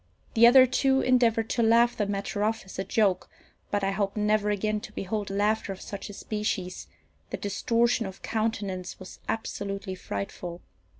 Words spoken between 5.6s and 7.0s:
of such a species: